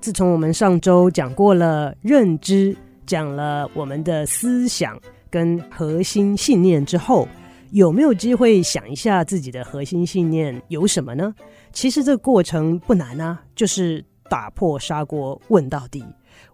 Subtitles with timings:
[0.00, 4.98] 自从我们上周讲过了认知，讲了我们的思想
[5.28, 7.26] 跟核心信念之后，
[7.72, 11.34] 有没有机会想一下自己的核心信念有什么呢？
[11.72, 16.04] 其实这个过程不难啊，就是打破砂锅问到底。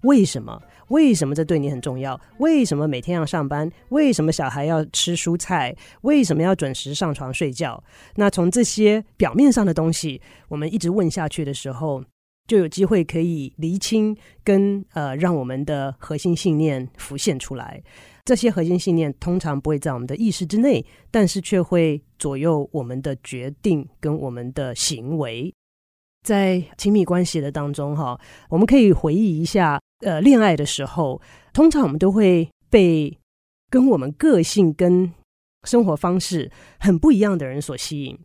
[0.03, 0.61] 为什么？
[0.89, 2.19] 为什么这对你很重要？
[2.39, 3.71] 为什么每天要上班？
[3.91, 5.75] 为什么小孩要吃蔬菜？
[6.03, 7.83] 为什么要准时上床睡觉？
[8.15, 12.03] 那从这些表面上的东西，我们一直问下去的时候，
[12.47, 17.83] 就有机会可以厘清跟呃，让我们的核心信念浮现出来。
[18.25, 25.53] 这些核心信念通常不会在我们的意识之内，但是却会左右我们的决定跟我们的行为。
[26.23, 31.21] 在亲密关系的当中，哈，我们可以回忆一下，呃，恋爱的时候，
[31.53, 33.19] 通常我们都会被
[33.69, 35.13] 跟我们个性跟
[35.65, 38.19] 生活方式很不一样的人所吸引，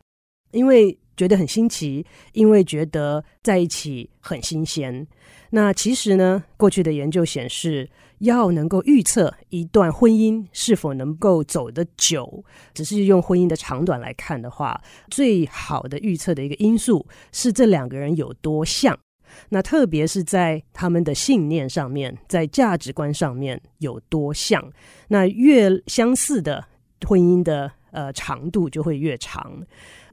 [0.51, 5.05] 因为觉得很新奇，因为觉得在一起很新鲜。
[5.49, 7.89] 那其实呢，过去的研究显示，
[8.19, 12.41] 要能够预测一段婚姻是否能够走得久，
[12.73, 18.97] 只是用婚姻的长短来看的话，最好的预测的一个因素是这两个人有多像。
[19.49, 24.63] 那特别是在他们的信念上面，在价值观上面有多像。
[25.09, 26.65] 那越相似的
[27.05, 29.61] 婚姻的呃长度就会越长。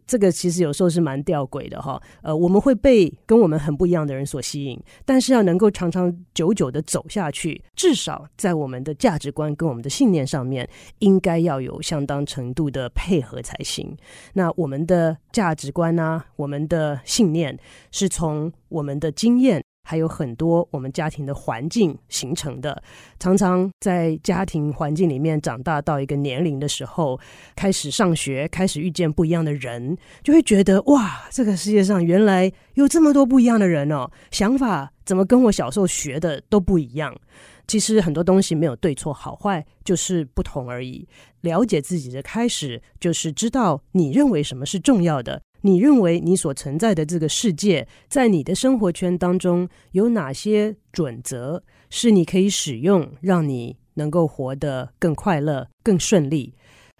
[0.06, 10.68] 这个其实有时候是蛮吊诡的哈，呃，我们会被跟我们很不一样的人所吸引，但是要能够长长久久的走下去，至少在我们的价值观跟我们的信念上面，
[11.00, 13.96] 应该要有相当程度的配合才行。
[14.34, 17.58] 那我们的价值观啊，我们的信念
[17.90, 19.62] 是从我们的经验。
[19.88, 22.82] 还有很多我们家庭的环境形成的，
[23.20, 27.20] 常常在家庭环境里面长大到一个年龄的时候，
[27.54, 37.16] 开始上学，开始遇见不一样的人，就会觉得哇，这个世界上原来有这么多不一样的人哦，想法怎么跟我小时候学的都不一样。
[37.68, 41.06] 其实很多东西没有对错好坏，就是不同而已。
[41.40, 45.42] 了解自己的开始，就是知道你认为什么是重要的。
[45.60, 56.54] 你认为你所存在的这个世界，在你的生活圈当中有哪些准则是你可以使用，让你能够活得更快乐、更顺利？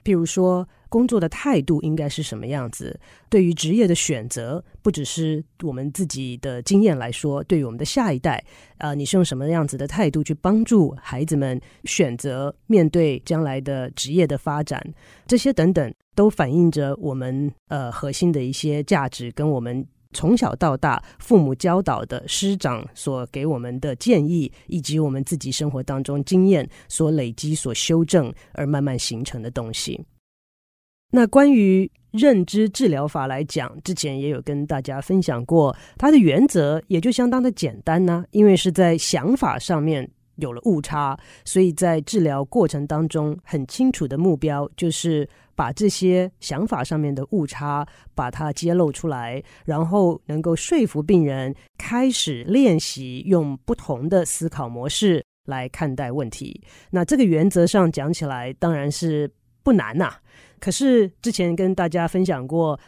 [0.07, 2.97] 譬如说，工作的态度应该是什么样子？
[3.29, 8.37] 对于职业的选择，不只是我们自己的经验来说，对于我们的下一代，
[8.79, 14.81] 啊、呃，你是用什么样子的态度去帮助孩子们选择面对将来的职业的发展？
[15.27, 19.85] 这些等等，都反映着我们呃核心的一些价值，跟我们
[20.17, 30.01] 从小到大父母教导的师长所给我们的建议，以及我们自己生活当中经验所累积、所修正而慢慢形成的东西。
[31.11, 47.85] 那关于认知治疗法来讲，之前也有跟大家分享过，它的原则也就相当的简单呢、因为是在想法上面有了误差，所以在治疗过程当中，很清楚的目标就是把这些想法上面的误差
[48.15, 56.63] 把它揭露出来，然后能够说服病人开始练习用不同的思考模式来看待问题。
[56.91, 59.29] 那这个原则上讲起来，当然是
[59.65, 60.13] 不难呐、
[60.61, 62.79] 可是之前跟大家分享过，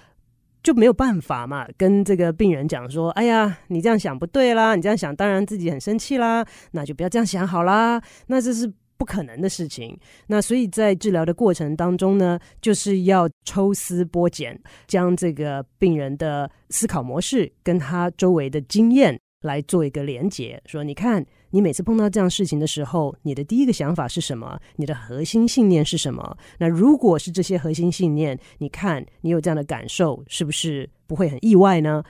[0.62, 9.98] 就没有办法嘛，跟这个病人讲说：“哎呀，你这样想不对啦，你这样想当然自己很生气啦，那就不要这样想好啦。”那这是不可能的事情。
[10.26, 24.60] 那所以在治疗的过程当中呢，就是要抽丝剥茧，将这个病人的思考模式跟他周围的经验来做一个连结，说：“你看。”你每次碰到这样事情的时候，你的第一个想法是什么？
[24.76, 26.36] 你的核心信念是什么？
[26.58, 32.04] 那如果是这些核心信念，你看你有这样的感受，是不是不会很意外呢？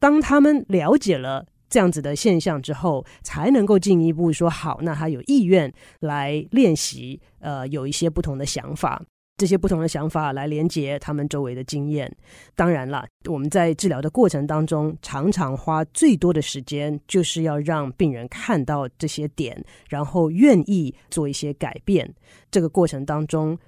[0.00, 9.02] 当他们了解了这样子的现象之后，才能够进一步说好，那他有意愿来练习，呃，有一些不同的想法。
[9.38, 12.14] 这些不同的想法来连接他们周围的经验。
[12.54, 22.08] 当然了，我们在治疗的过程当中，常常花最多的时间，就是要让病人看到这些点，然后愿意做一些改变。
[22.50, 23.58] 这个过程当中，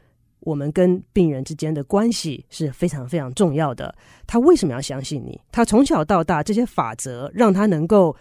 [0.45, 3.95] 我们跟病人之间的关系是非常非常重要的。
[4.27, 5.41] 他为什么要相信你？
[5.51, 8.15] 他从小到大这些法则，让他能够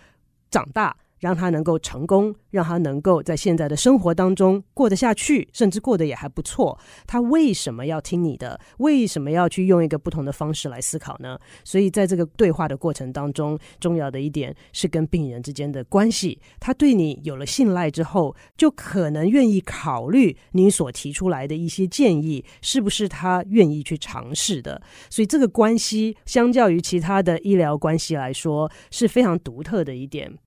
[0.49, 0.95] 长大。
[1.23, 6.77] 让他能够成功，让他能够在现在的生活当中过得下去，甚至过得也还不错。
[7.07, 8.59] 他为什么要听你的？
[8.79, 11.39] 为什么要去用一个不同的方式来思考呢？
[11.63, 16.41] 所以在这个对话的过程当中，重要的一点是跟病人之间的关系。
[16.59, 24.81] 他对你有了信赖之后，就可能愿意考虑你所提出来的一些建议，是不是他愿意去尝试的。
[25.09, 30.37] 所以这个关系相较于其他的医疗关系来说，是非常独特的一点。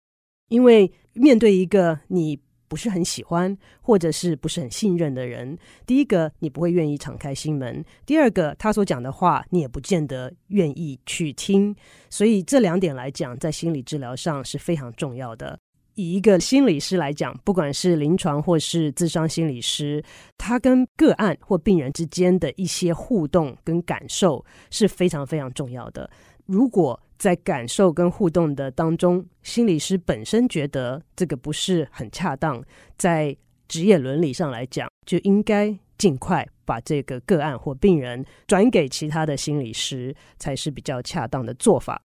[0.49, 2.39] 因为面对一个你
[2.69, 5.57] 不是很喜欢或者是不是很信任的人，
[5.87, 11.75] 第一个你不会愿意敞开心门；第二个他所讲的话你也不见得愿意去听。
[12.11, 15.59] 所以这两点来讲，在心理治疗上是非常重要的。
[15.95, 20.05] 以一个心理师来讲，不管是临床或是咨商心理师，
[20.37, 26.11] 他跟个案或病人之间的一些互动跟感受是非常非常重要的。
[26.45, 32.63] 如果在感受跟互动的当中，心理师本身觉得这个不是很恰当，
[32.97, 33.37] 在
[33.69, 42.01] 职业伦理上来讲，就应该尽快把这个个案或病人转给其他的心理师，才是比较恰当的做法。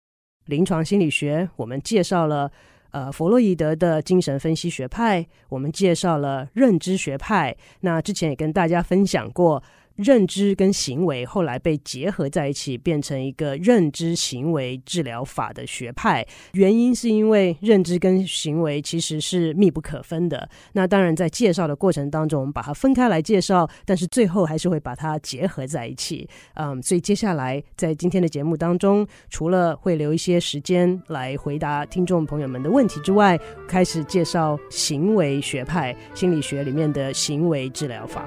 [0.46, 2.52] 临床心理学，我们介绍了
[2.92, 9.62] 呃弗洛伊德的精神分析学派，我们介绍了认知学派，那之前也跟大家分享过。
[10.04, 16.26] 认知跟行为后来被结合在一起，变成一个认知行为治疗法的学派。
[16.54, 20.50] 原因是因为认知跟行为其实是密不可分的。
[20.74, 26.28] 那当然，在介绍的过程当中，我们把它分开来介绍，但是最后还是会把它结合在一起。
[26.56, 38.26] 嗯，所以接下来在今天的节目当中，除了会留一些时间来回答听众朋友们的问题之外，开始介绍行为学派心理学里面的行为治疗法。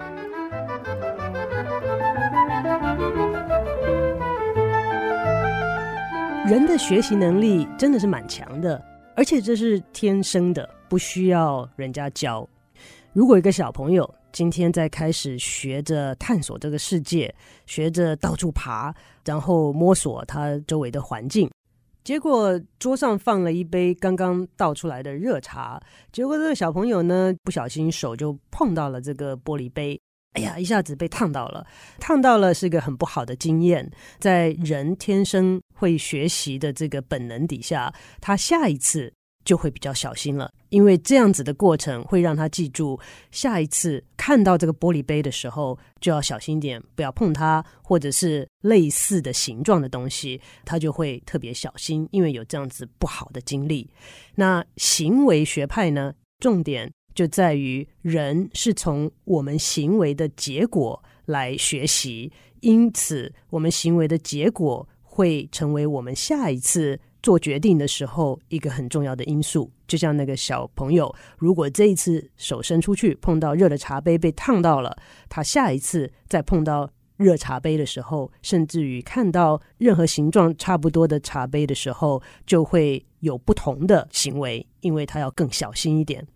[6.46, 8.78] 人的学习能力真的是蛮强的，
[9.16, 12.46] 而且这是天生的，不需要人家教。
[13.14, 18.94] 如果一个小朋友今天在开始学着探索这个世界，学着到处爬，
[19.24, 21.50] 然后摸索他周围的环境，
[22.04, 25.82] 结果桌上放了一杯刚刚倒出来的热茶，
[26.12, 29.98] 结果这个小朋友呢，不小心手就碰到了这个玻璃杯。
[30.34, 31.66] 哎呀，一下子被烫到了，
[31.98, 33.88] 烫到了是个很不好的经验。
[34.18, 39.12] 在人天生会学习的这个本能底下，他下一次
[39.44, 42.98] 就会比较小心了，因为这样子的过程会让他记住，
[43.30, 53.88] 下一次看到这个玻璃杯的时候就要小心点，不要碰它，或者是类似的形状的东西，他就会特别小心，因为有这样子不好的经历。
[54.34, 56.90] 那行为学派呢，重点。
[57.14, 69.70] 就在于人是从我们行为的结果来学习，因此我们行为的结果会成为我们下一次做决定的时候一个很重要的因素。
[69.86, 74.96] 就像那个小朋友，如果这一次手伸出去碰到热的茶杯被烫到了，
[75.28, 86.26] 他下一次再碰到热茶杯的时候，甚至于看到任何形状差不多的茶杯的时候，就会有不同的行为，因为他要更小心一点。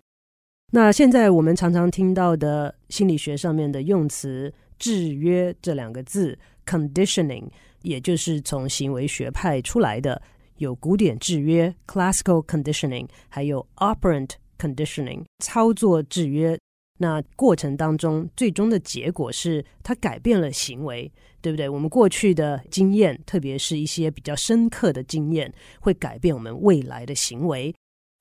[0.71, 7.49] 那现在我们常常听到的心理学上面的用词“制约”这两个字 （conditioning），
[7.81, 10.21] 也就是从行为学派出来的，
[10.59, 16.59] 有古典制约 （classical conditioning），还有 operant conditioning（ 操作制约）。
[17.01, 21.11] 那过程当中，最终的结果是它改变了行为，
[21.41, 21.67] 对不对？
[21.69, 27.73] 我们过去的经验，特别是一些比较深刻的经验，会改变我们未来的行为。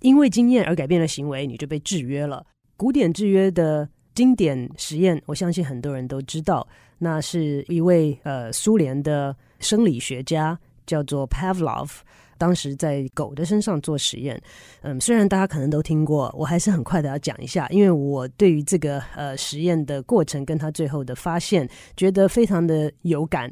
[0.01, 2.46] 因为经验而改变了行为，你就被制约了。
[2.75, 6.68] 古典制约的经典实验，我相信很多人都知道，
[7.00, 11.89] 那是一位呃苏联的生理学家，叫做 Pavlov，
[12.38, 14.39] 当时在狗的身上做实验。
[14.82, 23.51] 嗯，虽然大家可能都听过，我还是很快的要讲一下，因为我对于这个呃实验的过程跟他最后的发现，觉得非常的有感。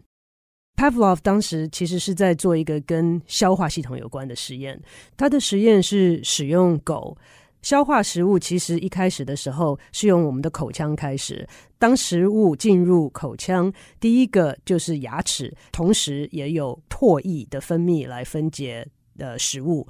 [0.75, 4.79] Pavlov 当时其实是在做一个跟消化系统有关的实验。
[5.15, 7.17] 他的实验是使用狗
[7.61, 11.47] 消化食物，其实一开始的时候是用我们的口腔开始。
[11.79, 18.85] 当食物进入口腔，第一个就是牙齿，同时也有唾液的分泌来分解
[19.17, 19.87] 的食物。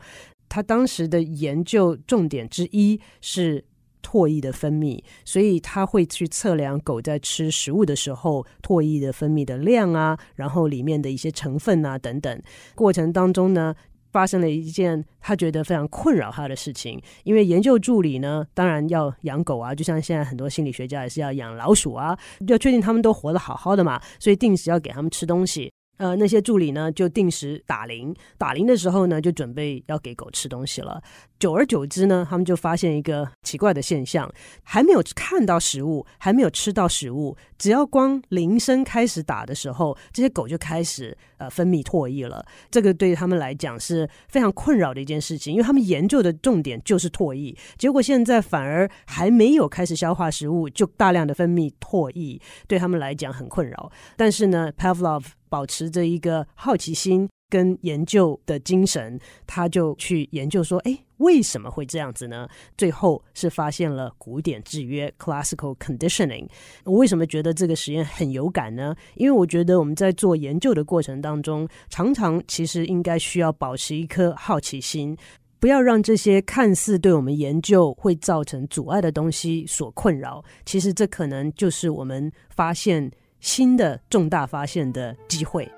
[0.48, 3.66] 他当时的研究重点之一是。
[4.06, 12.40] 唾液的分泌，所以他会去测量狗在吃食物的时候唾液的分泌的量啊，然后里面的一些成分啊等等。
[12.76, 13.74] 过程当中呢，
[14.12, 22.16] 发生了一件他觉得非常困扰他的事情，因为研究助理呢，当然要养狗啊，就像现在很多心理学家也是要养老鼠啊，
[22.48, 25.72] 要确定他们都活得好好的嘛，所以定时要给他们吃东西。
[25.98, 31.02] 呃，那些助理呢就定时打铃，打铃的时候呢就准备要给狗吃东西了。
[31.38, 34.32] 久而久之呢，他们就发现一个奇怪的现象：
[34.64, 42.46] 还没有看到食物，还没有吃到食物，只要光铃声开始打的时候，这些狗就开始呃分泌唾液了。
[42.72, 53.92] 这个对他们来讲是非常困扰的一件事情，因为他们研究的重点就是唾液，结果现在反而还没有开始消化食物，就大量的分泌唾液，对他们来讲很困扰。
[54.16, 66.48] 但是呢，Pavlov 保持着一个好奇心跟研究的精神，他就去研究说：“哎，为什么会这样子呢？”最后是发现了古典制约 （classical conditioning）。
[66.84, 68.96] 我为什么觉得这个实验很有感呢？
[69.14, 75.16] 因为我觉得我们在做研究的过程当中，常常其实应该需要保持一颗好奇心，
[75.60, 80.44] 不要让这些看似对我们研究会造成阻碍的东西所困扰。
[80.66, 83.10] 其实这可能就是我们发现。
[83.46, 85.72] 新的重大发现的机会，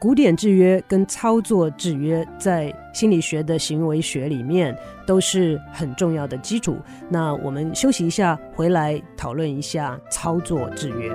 [0.00, 4.74] 古典制约跟操作制约在心理学的行为学里面
[5.06, 6.78] 都是很重要的基础。
[7.10, 11.12] 那我们休息一下，回来讨论一下操作制约。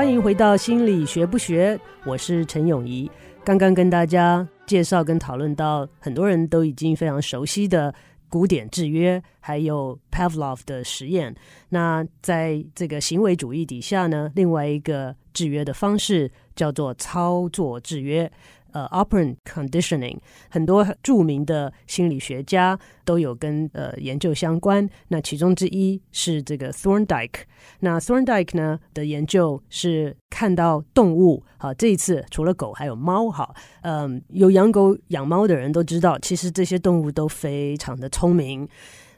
[0.00, 3.10] 欢迎回到心理学不学，我是陈永怡。
[3.44, 7.94] 刚刚跟大家介绍跟讨论到，很多人都已经非常熟悉的
[8.26, 11.36] 古典制约，还有 Pavlov 的实验。
[11.68, 18.32] 那在这个行为主义底下呢，另外一个制约的方式叫做操作制约。
[18.72, 24.88] 呃，operant conditioning，很多著名的心理学家都有跟呃研究相关。
[25.08, 27.42] 那其中之一是这个 Thorndike。
[27.80, 38.68] 那 Thorndike 呢的研究是看到动物，好，这一次除了狗还有猫，哈，嗯，有养狗养猫的人都知道，其实这些动物都非常的聪明，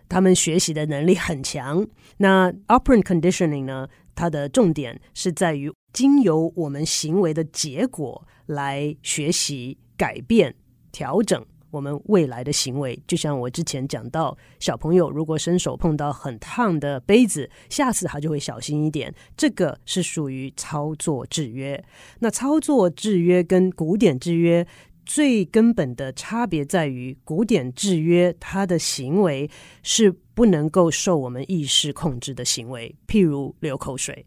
[0.09, 1.87] 他们学习的能力很强。
[2.19, 8.27] 那 operant conditioning 呢，它的重点是在于经由我们行为的结果。
[8.47, 10.55] 来学习、改变、
[10.91, 13.01] 调整我们未来的行为。
[13.07, 19.15] 就像我之前讲到，小朋友如果伸手碰到很烫的杯子，下次他就会小心一点。
[19.37, 21.83] 这个是属于操作制约。
[22.19, 24.67] 那操作制约跟古典制约
[25.07, 29.49] 最根本的差别在于，古典制约它的行为
[29.83, 34.27] 是不能够受我们意识控制的行为，譬如流口水。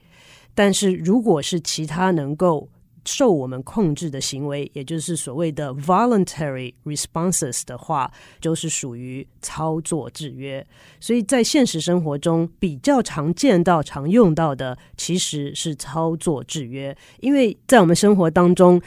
[0.55, 2.67] 但是如果是其他能够
[3.07, 10.65] 受我们控制的行为，也就是所谓的 voluntary responses 的话，就是属于操作制约。
[10.99, 16.97] 所以在现实生活中比较常见到、常用到的，其实是操作制约。
[17.19, 18.81] 因为在我们生活当中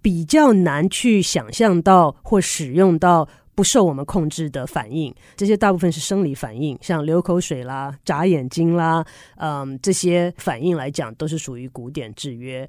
[0.00, 9.04] 比较难去想象到或使用到不受我们控制的反应，这些大部分是生理反应，像流口水啦、眨眼睛啦，
[9.36, 12.68] 嗯，这些反应来讲都是属于古典制约。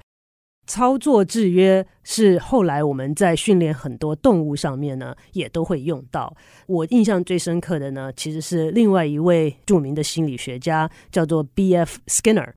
[0.68, 6.36] 操作制约是后来我们在训练很多动物上面呢，也都会用到。
[6.66, 12.00] 我印象最深刻的呢，其实是另外一位著名的心理学家，叫做 B.F.
[12.08, 12.52] Skinner。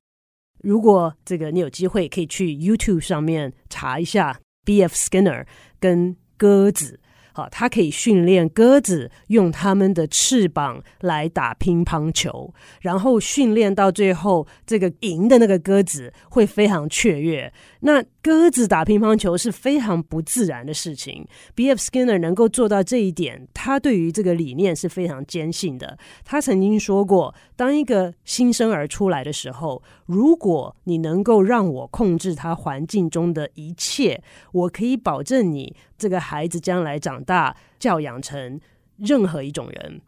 [0.64, 4.96] 如果这个你有机会，可以去 YouTube 上面查一下 B.F.
[4.96, 5.46] Skinner
[5.80, 7.00] 跟鸽子。
[7.40, 17.52] 啊，它可以训练鸽子用它们的翅膀来打乒乓球，然后训练到最后，这个赢的那个鸽子会非常雀跃。
[17.82, 21.26] 那鸽子打乒乓球是非常不自然的事情。
[21.56, 21.80] B.F.
[21.80, 25.98] Skinner 能够做到这一点，他对于这个理念是非常坚信的。
[26.26, 38.60] 他曾经说过，当一个新生儿出来的时候，如果你能够让我控制他环境中的一切，我可以保证你这个孩子将来长大教养成
[38.98, 40.02] 任何一种人。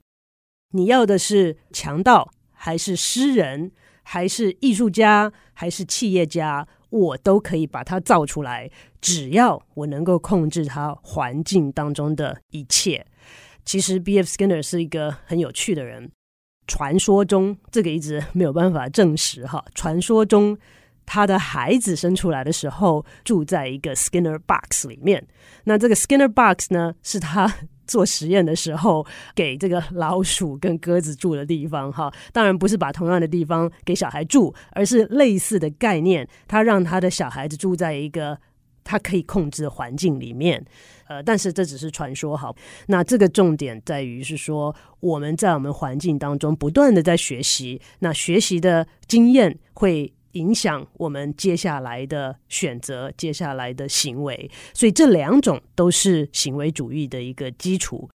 [0.72, 3.72] 你要的是强盗，还是诗人，
[4.04, 6.68] 还是艺术家，还是企业家？
[6.90, 8.70] 我都可以把它造出来，
[9.00, 13.06] 只要我能够控制它环境当中的一切。
[13.64, 14.28] 其实 B.F.
[14.28, 16.12] Skinner 是一个很有趣的人。
[16.68, 19.64] 传说中，这个一直没有办法证实哈。
[19.74, 20.58] 传说中，
[21.05, 25.25] 他的孩子生出来的时候住在一个 Skinner box 里面。
[25.63, 27.53] 那这个 Skinner box 呢，是他。
[27.88, 29.05] 做实验的时候，
[29.36, 36.25] 给这个老鼠跟鸽子住的地方，哈，当然不是把同样的地方给小孩住，而是类似的概念。
[36.48, 38.39] 他让他的小孩子住在一个
[38.81, 40.63] 他可以控制的环境里面，
[41.10, 42.55] 呃，但是这只是传说，哈。
[42.88, 54.50] 那这个重点在于是说，我们在我们环境当中不断的在学习，那学习的经验会影响我们接下来的选择、接下来的行为。
[54.74, 58.10] 所以这两种都是行为主义的一个基础。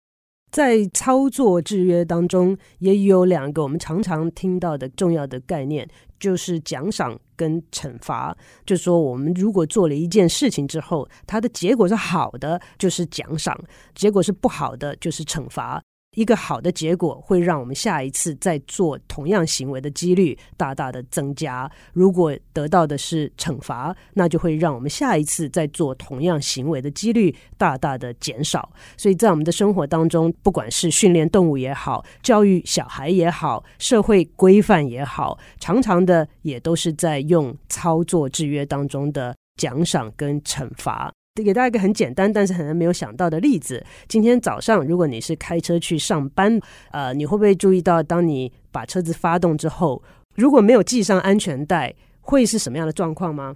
[0.52, 5.90] 在操作制约当中，也有两个我们常常听到的重要的概念，
[6.20, 8.38] 就是奖赏跟惩罚。
[8.64, 13.58] 就说，我们如果做了一件事情之后，它的结果是好的，就是奖赏；
[13.96, 15.82] 结果是不好的，就是惩罚。
[16.14, 21.70] 一个好的结果会让我们下一次再做同样行为的几率大大的增加。
[21.94, 28.72] 如果得到的是惩罚，那就会让我们下一次再做同样行为的几率大大的减少。
[28.98, 41.12] 所以在我们的生活当中，不管是训练动物也好，教育小孩也好，社会规范也好，常常的也都是在用操作制约当中的奖赏跟惩罚。
[41.42, 43.84] 给大家一个很简单，但是很难没有想到的例子。
[44.08, 46.60] 今天早上，如果你是开车去上班，
[46.92, 50.04] 呃，你会不会注意到，当你把车子发动之后，
[50.36, 53.56] 如果没有系上安全带，会是什么样的状况吗？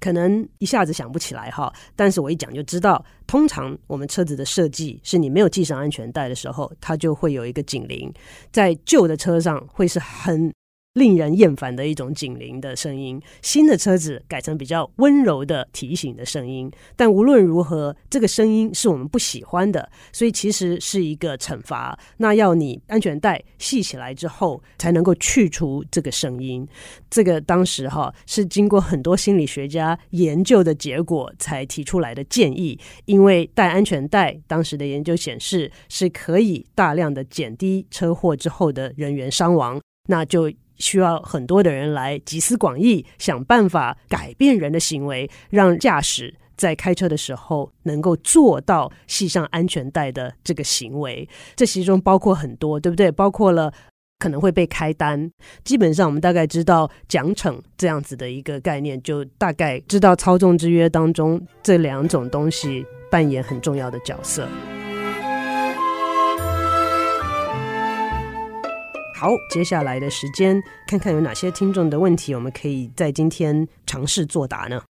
[0.00, 1.72] 可能一下子想不起来哈。
[1.96, 8.12] 但是我一讲就知道，通常我们车子的设计是你没有系上安全带的时候，它就会有一个警铃，
[8.52, 10.52] 在旧的车上会是很。
[10.96, 16.70] 令人厌烦的一种警铃的声音，新的车子改成比较温柔的提醒的声音。
[16.96, 21.98] 但无论如何，这个声音是我们不喜欢的，所以其实是一个惩罚。
[22.16, 26.66] 那要你安全带系起来之后，才能够去除这个声音。
[27.10, 32.80] 这个当时哈是经过很多心理学家研究的结果才提出来的建议。
[33.04, 39.78] 因为戴安全带，当时的研究显示是可以大量的减低车祸之后的人员伤亡。
[40.08, 40.50] 那就。
[40.78, 51.28] 需要很多的人来集思广益，想办法改变人的行为，让驾驶在开车的时候能够做到系上安全带的这个行为。
[51.54, 53.10] 这其中包括很多，对不对？
[53.10, 53.72] 包括了
[54.18, 55.30] 可能会被开单。
[55.64, 64.48] 基本上，我们大概知道奖惩这样子的一个概念，就大概知道操纵之约当中这两种东西扮演很重要的角色。
[69.18, 74.82] 好，接下来的时间看看有哪些听众的问题，我们可以在今天尝试作答呢？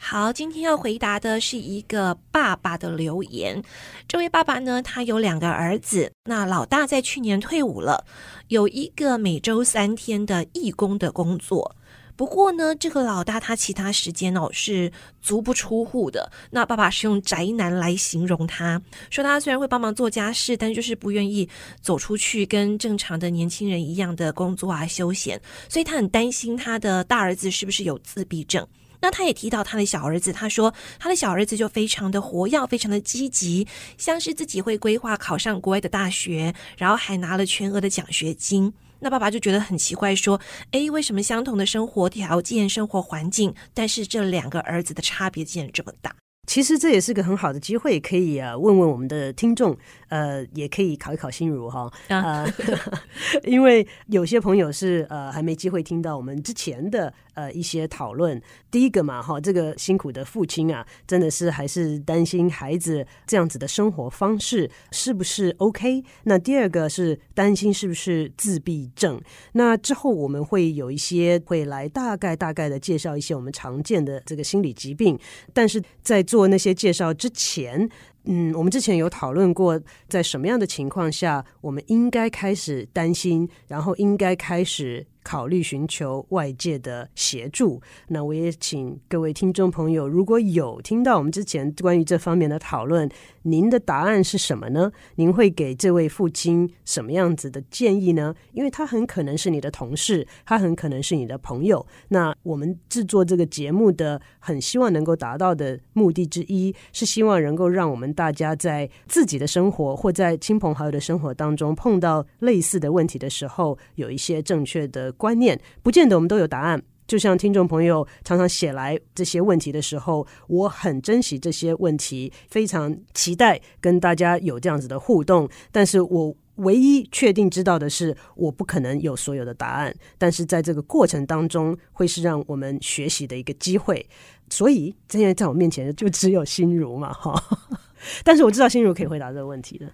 [0.00, 3.62] 好，今天要回答的是一个爸爸的留言。
[4.08, 8.04] 这位爸爸呢，他有两个儿子，那老大在去年退伍了，
[8.48, 11.76] 有一个每周三天的义工的工作。
[12.18, 14.90] 不过呢，这个老大他其他时间哦是
[15.22, 16.32] 足不出户的。
[16.50, 21.48] 那爸爸是用宅男来形容他，说他虽然会帮忙做家事，但就是不愿意
[21.80, 25.40] 走出去跟正常的年轻人一样的工作啊休闲。
[25.68, 28.66] 所以他很担心他的大儿子是不是有自闭症。
[29.00, 33.64] 那他也提到他的小儿子，他说他的小儿子就非常的活跃，非常的积极，
[33.96, 38.74] 像是自己会规划考上国外的大学，然后还拿了全额的奖学金。
[39.00, 40.40] 那爸爸就觉得很奇怪，说
[40.72, 46.14] ：“哎，为什么相同的生活条件、生活环境，但是这两个儿子的差别竟然这么大？”
[46.48, 49.76] 其实这也是个很好的机会，可以啊问问我们的听众，
[50.08, 52.46] 呃，也可以考一考心如哈，呃，
[53.44, 58.40] 因为有些朋友是呃还没机会听到我们之前的呃一些讨论。
[58.70, 66.02] 第一个嘛哈，这个辛苦的父亲啊，真的是还是担心孩子这样子的生活方式是不是 OK？
[66.24, 69.20] 那第二个是担心是不是自闭症？
[69.52, 75.18] 那之后我们会有一些会来大概大概的介绍一些我们常见的这个心理疾病，
[75.52, 76.38] 但是在做。
[76.38, 77.90] 做那些介绍之前，
[78.24, 85.06] 嗯，我们之前有讨论过，在什么样的情况下，我们应该开始担心，然后应该开始。
[85.28, 87.82] 考虑寻求外界的协助。
[88.06, 93.06] 那我也请各位听众朋友，如果有听到我们之前关于这方面的讨论，
[93.42, 94.90] 您的答案是什么呢？
[95.16, 98.34] 您会给这位父亲什么样子的建议呢？
[98.54, 101.86] 因为他很可能是你的同事，他很可能是你的朋友。
[102.08, 115.12] 那我们制作这个节目的，很希望能够达到的目的之一，是希望能够让我们大家在自己的生活或在亲朋好友的生活当中碰到类似的问题的时候，有一些正确的。
[115.18, 125.46] 观念不见得我们都有答案，就像听众朋友常常写来这些问题的时候，我很珍惜这些问题，非常期待跟大家有这样子的互动。
[125.70, 129.94] 但是我唯一确定知道的是，我不可能有所有的答案。
[130.16, 134.06] 但是在这个过程当中，会是让我们学习的一个机会。
[134.50, 137.42] 所以现在在我面前就只有心如嘛，哈。
[138.24, 139.86] 但是我知道心如可以回答这个问题的。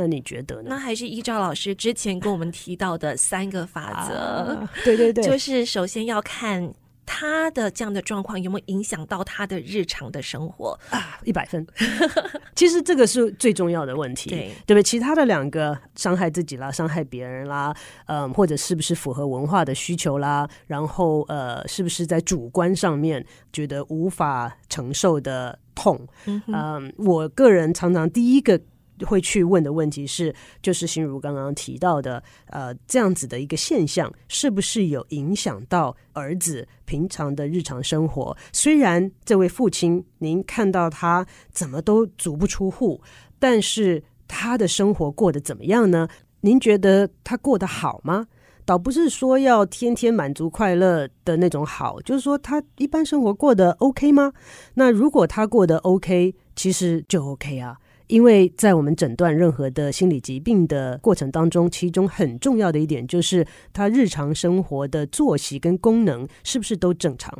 [0.00, 0.68] 那你觉得呢？
[0.68, 4.14] 那还是依照老师之前跟我们提到的三个法则。
[4.14, 6.72] 啊、 对对对，就是首先要看
[7.04, 11.18] 他的这样的状况有没有影响到他的日常的生活啊？
[11.24, 11.66] 一百分。
[12.54, 14.82] 其实这个是最重要的问题，对对不对？
[14.84, 17.74] 其他的两个伤害自己啦，伤害别人啦，
[18.06, 20.48] 嗯，或者是不是符合文化的需求啦？
[20.68, 25.98] 然后呃，是不是在主观上面觉得无法承受的痛？
[26.26, 28.60] 嗯，嗯，我个人常常第一个。
[29.06, 38.36] 会去问的问题是，就是心如刚刚提到的，呃，这样子的一个现象，是不是有影响到儿子平常的日常生活？
[38.52, 43.00] 虽然这位父亲，您看到他怎么都足不出户，
[43.38, 46.08] 但是他的生活过得怎么样呢？
[46.42, 48.26] 您觉得他过得好吗？
[48.64, 54.32] 倒不是说要天天满足快乐的那种好，就是说他一般生活过得 OK 吗？
[54.74, 57.78] 那如果他过得 OK，其实就 OK 啊。
[58.08, 67.32] 因为在我们诊断任何的心理疾病的过程当中，其中很重要的一点就是他日常生活的作息跟功能是不是都正常。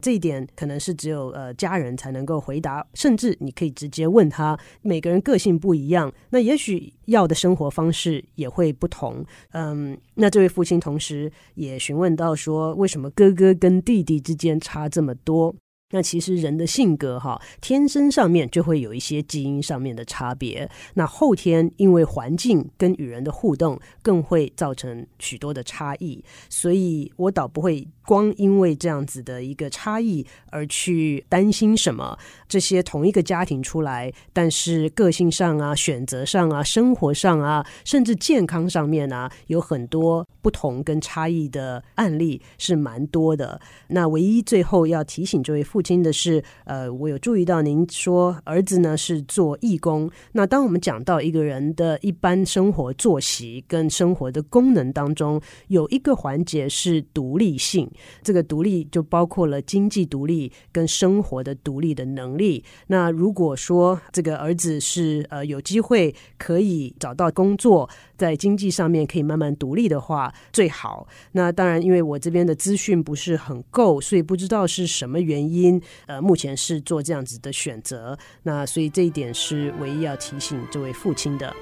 [0.00, 4.58] 这一点可能是只有呃家人才能够回答，甚至你可以直接问他。
[4.82, 9.24] 每个人个性不一样，那也许要的生活方式也会不同。
[9.52, 15.54] 嗯，那这位父亲同时也询问到说，为什么哥哥跟弟弟之间差这么多？
[15.94, 20.68] 那其实人的性格哈，天生上面就会有一些基因上面的差别。
[20.94, 26.20] 那后天因为环境跟与人的互动，更会造成许多的差异。
[26.50, 32.18] 所以我倒不会光因为这样子的一个差异而去担心什么。
[32.48, 43.60] 这些同一个家庭出来，但是个性上啊、选择上啊、生活上啊，甚至健康上面啊，有很多不同跟差异的案例是蛮多的。
[43.86, 50.10] 那唯一最后要提醒这位父亲的是，呃，我有注意到您说儿子呢是做义工。
[50.32, 57.88] 那当我们讲到一个人的一般生活作息跟生活的功能当中，有一个环节是独立性，
[58.22, 62.64] 这个独立就包括了经济独立跟生活的独立的能力。
[62.86, 71.06] 那如果说这个儿子是呃有机会可以找到工作，在经济上面可以慢慢独立的话，最好。
[71.32, 75.73] 那当然，因为我这边的资讯不是很够，所以不知道是什么原因，
[76.06, 78.16] 呃，目前是做这样子的选择。
[78.42, 81.54] 那所以这一点是唯一要提醒这位父亲的。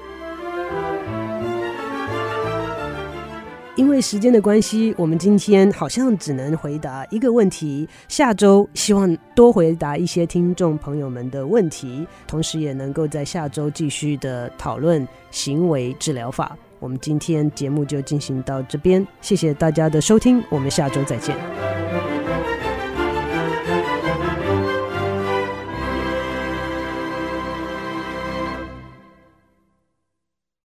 [3.75, 7.89] 因为时间的关系，我们今天好像只能回答一个问题。
[8.07, 16.55] 下周希望多回答一些听众朋友们的问题，同时也能够在下周继续的讨论行为治疗法。
[16.79, 21.72] 我们今天节目就进行到这边，谢谢大家的收听，我们下周再见。